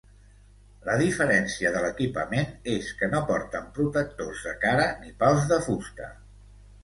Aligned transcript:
La 0.85 0.93
diferència 1.01 1.71
de 1.75 1.81
l'equipament 1.83 2.49
és 2.77 2.89
que 3.01 3.09
no 3.13 3.21
porten 3.31 3.69
protectors 3.75 4.41
de 4.49 4.57
cara 4.65 4.87
ni 5.03 5.13
pals 5.25 5.45
de 5.55 5.61
fusta. 5.69 6.09